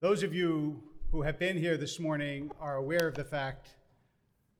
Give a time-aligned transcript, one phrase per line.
[0.00, 3.68] Those of you who have been here this morning are aware of the fact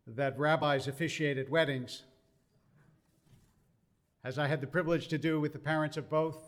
[0.06, 2.04] that rabbis officiate at weddings,
[4.24, 6.38] as I had the privilege to do with the parents of both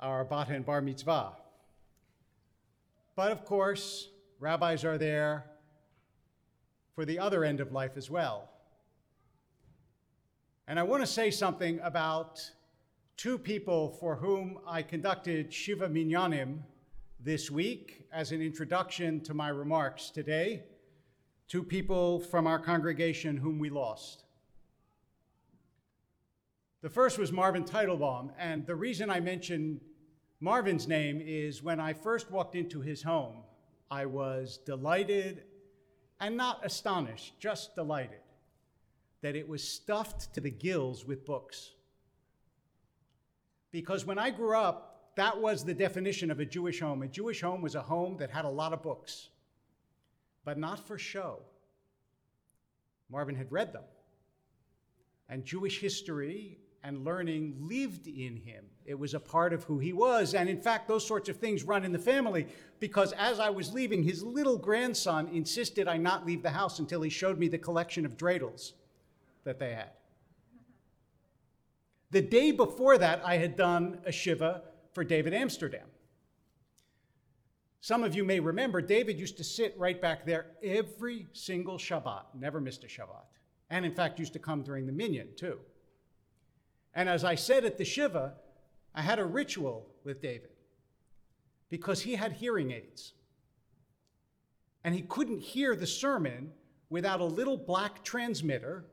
[0.00, 1.34] our bat and bar mitzvah.
[3.14, 4.08] But of course,
[4.40, 5.44] rabbis are there
[6.96, 8.50] for the other end of life as well.
[10.66, 12.40] And I want to say something about
[13.16, 16.58] two people for whom I conducted Shiva Minyanim
[17.24, 20.62] this week as an introduction to my remarks today.
[21.48, 24.24] Two people from our congregation whom we lost.
[26.82, 29.80] The first was Marvin Teitelbaum, and the reason I mention
[30.40, 33.36] Marvin's name is when I first walked into his home,
[33.90, 35.44] I was delighted
[36.20, 38.20] and not astonished, just delighted
[39.22, 41.70] that it was stuffed to the gills with books.
[43.72, 47.02] Because when I grew up, that was the definition of a Jewish home.
[47.02, 49.28] A Jewish home was a home that had a lot of books,
[50.44, 51.40] but not for show.
[53.10, 53.84] Marvin had read them.
[55.28, 58.64] And Jewish history and learning lived in him.
[58.84, 60.34] It was a part of who he was.
[60.34, 62.46] And in fact, those sorts of things run in the family
[62.78, 67.00] because as I was leaving, his little grandson insisted I not leave the house until
[67.00, 68.72] he showed me the collection of dreidels
[69.44, 69.90] that they had.
[72.10, 74.62] The day before that, I had done a Shiva
[74.94, 75.86] for David Amsterdam.
[77.80, 82.22] Some of you may remember David used to sit right back there every single Shabbat,
[82.34, 83.26] never missed a Shabbat.
[83.68, 85.58] And in fact, used to come during the minyan too.
[86.94, 88.34] And as I said at the Shiva,
[88.94, 90.50] I had a ritual with David
[91.68, 93.12] because he had hearing aids.
[94.84, 96.52] And he couldn't hear the sermon
[96.88, 98.86] without a little black transmitter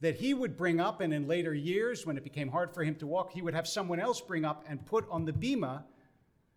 [0.00, 2.94] that he would bring up, and in later years, when it became hard for him
[2.96, 5.82] to walk, he would have someone else bring up and put on the bima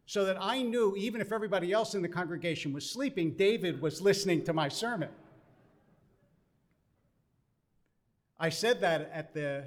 [0.06, 4.02] so that I knew, even if everybody else in the congregation was sleeping, David was
[4.02, 5.10] listening to my sermon.
[8.40, 9.66] I said that at the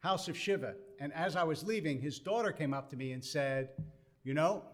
[0.00, 0.74] house of Shiva.
[0.98, 3.70] And as I was leaving, his daughter came up to me and said,
[4.22, 4.64] You know,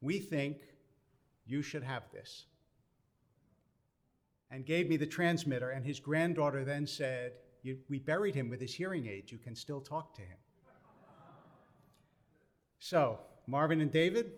[0.00, 0.58] we think
[1.46, 2.44] you should have this.
[4.50, 5.70] And gave me the transmitter.
[5.70, 7.32] And his granddaughter then said,
[7.64, 9.30] We buried him with his hearing aids.
[9.30, 10.38] You can still talk to him.
[12.78, 14.32] So, Marvin and David,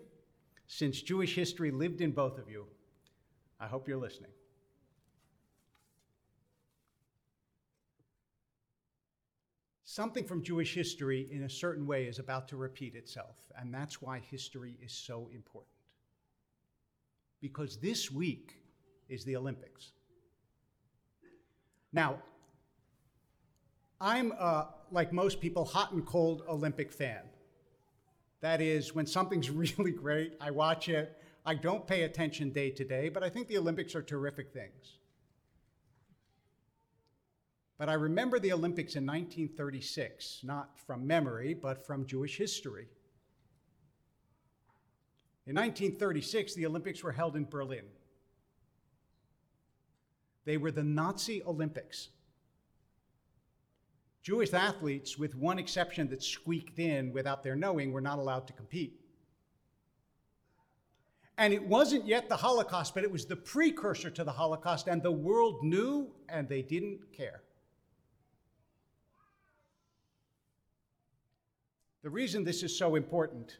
[0.67, 2.67] since Jewish history lived in both of you,
[3.59, 4.31] I hope you're listening.
[9.95, 14.01] something from Jewish history in a certain way is about to repeat itself, and that's
[14.01, 15.71] why history is so important.
[17.39, 18.57] Because this week
[19.07, 19.93] is the Olympics.
[21.93, 22.17] Now,
[23.99, 24.33] I'm,
[24.91, 27.21] like most people, hot and cold Olympic fan.
[28.41, 31.17] That is, when something's really great, I watch it.
[31.45, 34.97] I don't pay attention day to day, but I think the Olympics are terrific things.
[37.77, 42.87] But I remember the Olympics in 1936, not from memory, but from Jewish history.
[45.45, 47.83] In 1936, the Olympics were held in Berlin.
[50.45, 52.09] They were the Nazi Olympics.
[54.25, 58.53] Jewish athletes, with one exception that squeaked in without their knowing, were not allowed to
[58.53, 58.99] compete.
[61.37, 65.03] And it wasn't yet the Holocaust, but it was the precursor to the Holocaust, and
[65.03, 67.43] the world knew and they didn't care.
[72.01, 73.57] The reason this is so important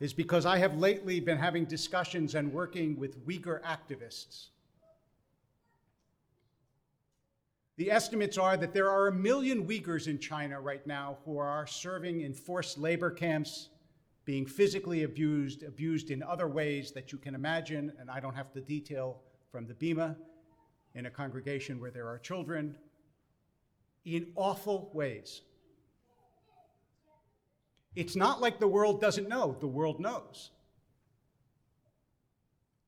[0.00, 4.48] is because I have lately been having discussions and working with Uyghur activists.
[7.78, 11.66] The estimates are that there are a million Uyghurs in China right now who are
[11.66, 13.70] serving in forced labor camps,
[14.24, 18.52] being physically abused, abused in other ways that you can imagine, and I don't have
[18.52, 20.16] to detail from the Bima,
[20.94, 22.76] in a congregation where there are children,
[24.04, 25.40] in awful ways.
[27.96, 30.50] It's not like the world doesn't know, the world knows.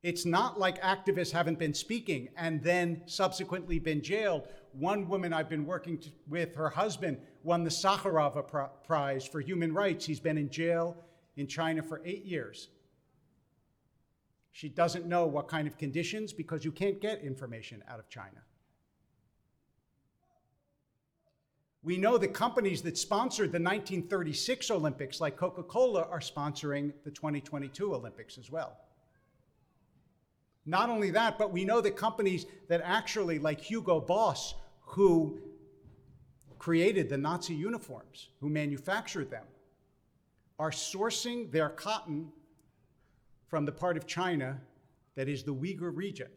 [0.05, 4.47] It's not like activists haven't been speaking and then subsequently been jailed.
[4.73, 9.73] One woman I've been working to, with, her husband won the Sakharov Prize for Human
[9.73, 10.05] Rights.
[10.05, 10.95] He's been in jail
[11.37, 12.67] in China for eight years.
[14.51, 18.43] She doesn't know what kind of conditions because you can't get information out of China.
[21.81, 27.09] We know the companies that sponsored the 1936 Olympics, like Coca Cola, are sponsoring the
[27.09, 28.77] 2022 Olympics as well.
[30.65, 35.39] Not only that, but we know that companies that actually, like Hugo Boss, who
[36.57, 39.45] created the Nazi uniforms, who manufactured them,
[40.57, 42.31] are sourcing their cotton
[43.47, 44.59] from the part of China
[45.15, 46.29] that is the Uyghur region,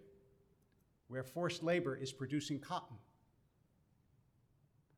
[1.09, 2.97] where forced labor is producing cotton.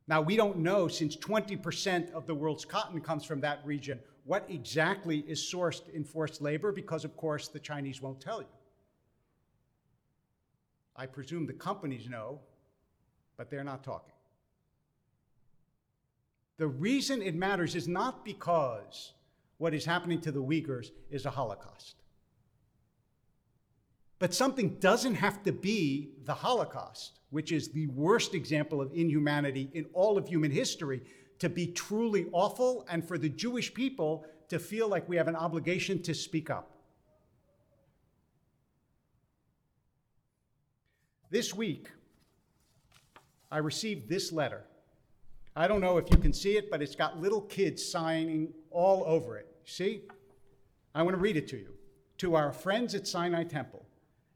[0.09, 4.45] Now, we don't know, since 20% of the world's cotton comes from that region, what
[4.49, 8.49] exactly is sourced in forced labor, because, of course, the Chinese won't tell you.
[11.01, 12.41] I presume the companies know,
[13.39, 14.13] but they're not talking.
[16.59, 19.15] The reason it matters is not because
[19.57, 21.95] what is happening to the Uyghurs is a Holocaust.
[24.19, 29.71] But something doesn't have to be the Holocaust, which is the worst example of inhumanity
[29.73, 31.01] in all of human history,
[31.39, 35.37] to be truly awful and for the Jewish people to feel like we have an
[35.37, 36.80] obligation to speak up.
[41.31, 41.89] This week,
[43.53, 44.65] I received this letter.
[45.55, 49.05] I don't know if you can see it, but it's got little kids signing all
[49.07, 49.47] over it.
[49.65, 50.03] See?
[50.93, 51.69] I want to read it to you.
[52.19, 53.87] To our friends at Sinai Temple,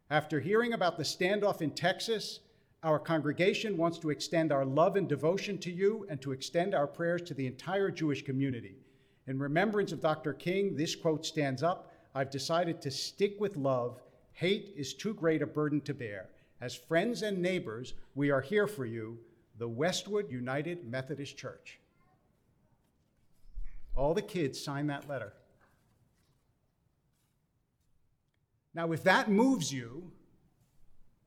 [0.08, 2.38] after hearing about the standoff in Texas,
[2.84, 6.86] our congregation wants to extend our love and devotion to you and to extend our
[6.86, 8.76] prayers to the entire Jewish community.
[9.26, 10.32] In remembrance of Dr.
[10.32, 14.00] King, this quote stands up I've decided to stick with love.
[14.30, 16.28] Hate is too great a burden to bear.
[16.64, 19.18] As friends and neighbors, we are here for you,
[19.58, 21.78] the Westwood United Methodist Church.
[23.94, 25.34] All the kids signed that letter.
[28.72, 30.10] Now, if that moves you,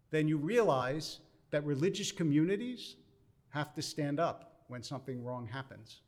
[0.09, 1.19] then you realize
[1.51, 2.95] that religious communities
[3.49, 6.01] have to stand up when something wrong happens.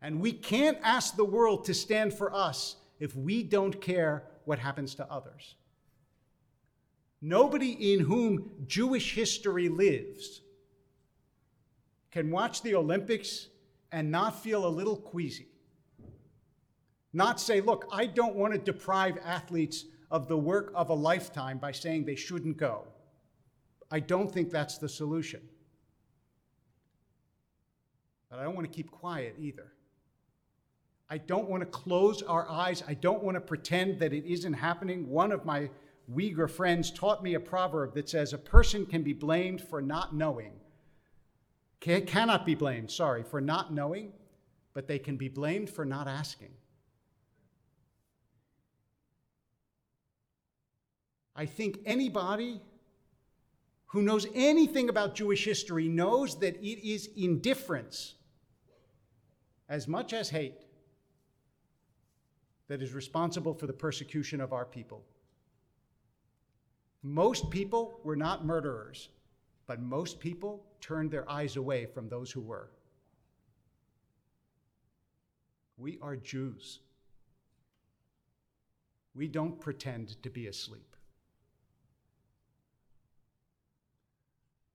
[0.00, 4.60] And we can't ask the world to stand for us if we don't care what
[4.60, 5.56] happens to others.
[7.22, 10.40] Nobody in whom Jewish history lives
[12.10, 13.48] can watch the Olympics
[13.92, 15.48] and not feel a little queasy.
[17.12, 21.58] Not say, look, I don't want to deprive athletes of the work of a lifetime
[21.58, 22.86] by saying they shouldn't go.
[23.90, 25.40] I don't think that's the solution.
[28.30, 29.72] But I don't want to keep quiet either.
[31.08, 32.84] I don't want to close our eyes.
[32.86, 35.08] I don't want to pretend that it isn't happening.
[35.08, 35.68] One of my
[36.08, 40.14] Uyghur friends taught me a proverb that says a person can be blamed for not
[40.14, 40.52] knowing,
[41.80, 44.12] can, cannot be blamed, sorry, for not knowing,
[44.74, 46.50] but they can be blamed for not asking.
[51.34, 52.60] I think anybody
[53.86, 58.14] who knows anything about Jewish history knows that it is indifference
[59.68, 60.66] as much as hate
[62.68, 65.02] that is responsible for the persecution of our people.
[67.02, 69.08] Most people were not murderers,
[69.66, 72.70] but most people turned their eyes away from those who were.
[75.78, 76.80] We are Jews.
[79.14, 80.94] We don't pretend to be asleep.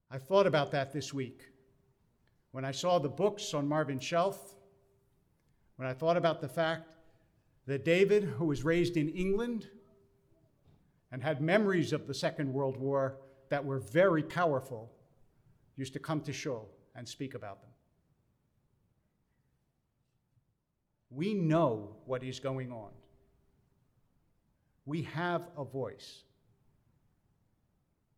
[0.10, 1.42] I thought about that this week.
[2.52, 4.56] When I saw the books on Marvin's shelf,
[5.76, 6.90] when I thought about the fact
[7.68, 9.68] that David, who was raised in England
[11.16, 13.16] and had memories of the Second World War
[13.48, 14.92] that were very powerful,
[15.78, 17.70] used to come to Shul and speak about them.
[21.10, 22.90] We know what is going on.
[24.86, 26.24] We have a voice.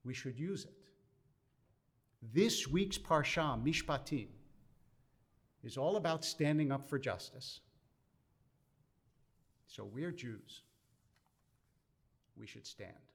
[0.03, 0.73] We should use it.
[2.33, 4.29] This week's Parsha, Mishpatim,
[5.63, 7.59] is all about standing up for justice.
[9.67, 10.63] So we're Jews.
[12.39, 13.11] We should stand.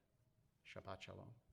[0.67, 1.52] Shabbat Shalom.